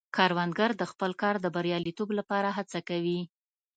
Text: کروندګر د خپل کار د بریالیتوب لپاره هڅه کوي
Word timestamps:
کروندګر 0.15 0.71
د 0.77 0.83
خپل 0.91 1.11
کار 1.21 1.35
د 1.41 1.45
بریالیتوب 1.55 2.09
لپاره 2.19 2.47
هڅه 2.57 2.79
کوي 2.89 3.19